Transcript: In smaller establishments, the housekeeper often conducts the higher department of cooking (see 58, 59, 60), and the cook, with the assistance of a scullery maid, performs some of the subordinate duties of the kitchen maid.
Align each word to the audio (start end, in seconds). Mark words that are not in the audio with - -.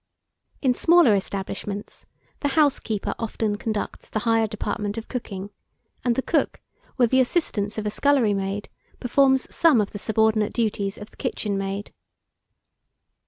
In 0.63 0.73
smaller 0.73 1.13
establishments, 1.13 2.07
the 2.39 2.47
housekeeper 2.57 3.13
often 3.19 3.55
conducts 3.55 4.09
the 4.09 4.17
higher 4.21 4.47
department 4.47 4.97
of 4.97 5.07
cooking 5.07 5.49
(see 6.03 6.09
58, 6.15 6.15
59, 6.15 6.15
60), 6.15 6.15
and 6.15 6.15
the 6.15 6.31
cook, 6.31 6.61
with 6.97 7.11
the 7.11 7.19
assistance 7.19 7.77
of 7.77 7.85
a 7.85 7.91
scullery 7.91 8.33
maid, 8.33 8.67
performs 8.99 9.53
some 9.53 9.79
of 9.79 9.91
the 9.91 9.99
subordinate 9.99 10.53
duties 10.53 10.97
of 10.97 11.11
the 11.11 11.17
kitchen 11.17 11.55
maid. 11.55 11.93